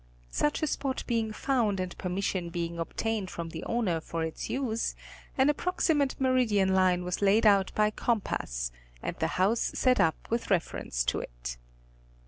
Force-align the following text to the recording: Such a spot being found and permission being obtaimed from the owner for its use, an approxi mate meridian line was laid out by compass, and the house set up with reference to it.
Such 0.31 0.63
a 0.63 0.65
spot 0.65 1.03
being 1.05 1.31
found 1.31 1.79
and 1.79 1.95
permission 1.95 2.49
being 2.49 2.77
obtaimed 2.79 3.29
from 3.29 3.49
the 3.49 3.63
owner 3.65 3.99
for 4.01 4.23
its 4.23 4.49
use, 4.49 4.95
an 5.37 5.47
approxi 5.47 5.95
mate 5.95 6.15
meridian 6.17 6.73
line 6.73 7.03
was 7.03 7.21
laid 7.21 7.45
out 7.45 7.71
by 7.75 7.91
compass, 7.91 8.71
and 9.03 9.15
the 9.17 9.27
house 9.37 9.69
set 9.75 9.99
up 9.99 10.15
with 10.31 10.49
reference 10.49 11.03
to 11.05 11.19
it. 11.19 11.57